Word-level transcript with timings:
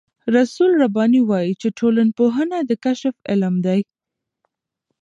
رسول 0.35 0.71
رباني 0.83 1.21
وايي 1.29 1.53
چې 1.61 1.67
ټولنپوهنه 1.79 2.57
د 2.63 2.71
کشف 2.83 3.15
علم 3.31 3.55
دی. 3.65 3.79